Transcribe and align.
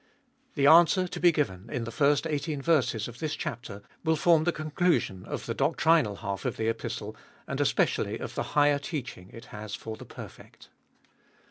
The 0.55 0.65
answer 0.65 1.07
to 1.07 1.19
be 1.19 1.31
given 1.31 1.69
in 1.71 1.83
the 1.83 1.91
first 1.91 2.25
eighteen 2.25 2.59
verses 2.59 3.07
of 3.07 3.19
this 3.19 3.35
chapter 3.35 3.83
will 4.03 4.15
form 4.15 4.45
the 4.45 4.51
conclusion 4.51 5.23
of 5.25 5.45
the 5.45 5.53
doctrinal 5.53 6.15
half 6.15 6.43
of 6.43 6.57
the 6.57 6.69
Epistle, 6.69 7.15
and 7.47 7.61
especially 7.61 8.17
of 8.17 8.33
the 8.33 8.41
higher 8.57 8.79
teaching 8.79 9.29
it 9.31 9.45
has 9.53 9.75
for 9.75 9.97
the 9.97 10.05
perfect. 10.05 10.69